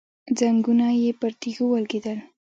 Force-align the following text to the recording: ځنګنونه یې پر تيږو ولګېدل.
ځنګنونه 0.37 0.87
یې 1.01 1.11
پر 1.19 1.31
تيږو 1.41 1.65
ولګېدل. 1.69 2.19